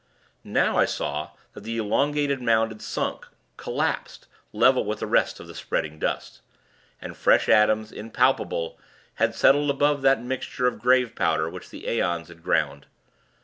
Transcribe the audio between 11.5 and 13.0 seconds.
which the aeons had ground.